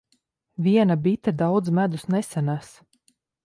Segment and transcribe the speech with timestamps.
[0.63, 2.69] Viena bite daudz medus nesanes.